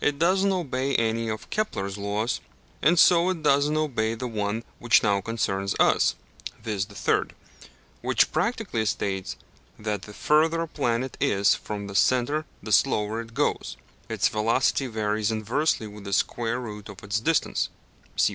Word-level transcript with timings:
It 0.00 0.20
does 0.20 0.44
not 0.44 0.56
obey 0.60 0.94
any 0.94 1.28
of 1.28 1.50
Kepler's 1.50 1.98
laws, 1.98 2.40
and 2.80 2.96
so 2.96 3.28
it 3.30 3.42
does 3.42 3.68
not 3.68 3.80
obey 3.80 4.14
the 4.14 4.28
one 4.28 4.62
which 4.78 5.02
now 5.02 5.20
concerns 5.20 5.74
us, 5.80 6.14
viz. 6.62 6.86
the 6.86 6.94
third; 6.94 7.34
which 8.00 8.30
practically 8.30 8.86
states 8.86 9.34
that 9.76 10.02
the 10.02 10.12
further 10.14 10.62
a 10.62 10.68
planet 10.68 11.16
is 11.20 11.56
from 11.56 11.88
the 11.88 11.96
centre 11.96 12.44
the 12.62 12.70
slower 12.70 13.20
it 13.20 13.34
goes; 13.34 13.76
its 14.08 14.28
velocity 14.28 14.86
varies 14.86 15.32
inversely 15.32 15.88
with 15.88 16.04
the 16.04 16.12
square 16.12 16.60
root 16.60 16.88
of 16.88 17.02
its 17.02 17.18
distance 17.18 17.68
(p. 18.16 18.32